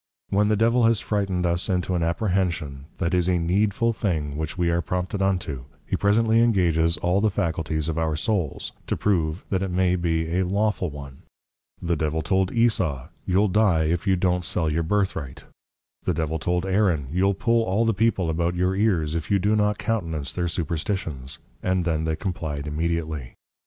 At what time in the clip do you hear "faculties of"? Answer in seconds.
7.29-7.99